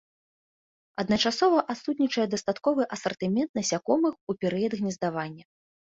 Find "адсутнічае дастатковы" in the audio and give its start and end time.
1.75-2.83